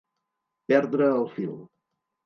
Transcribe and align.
Perdre 0.73 1.11
el 1.21 1.31
fil. 1.37 1.57